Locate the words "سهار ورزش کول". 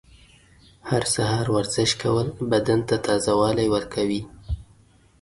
1.13-2.27